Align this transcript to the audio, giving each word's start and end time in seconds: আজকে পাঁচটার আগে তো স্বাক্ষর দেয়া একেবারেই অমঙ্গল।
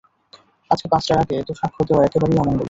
আজকে 0.71 0.87
পাঁচটার 0.91 1.17
আগে 1.17 1.35
তো 1.47 1.53
স্বাক্ষর 1.53 1.83
দেয়া 1.87 2.01
একেবারেই 2.03 2.37
অমঙ্গল। 2.37 2.59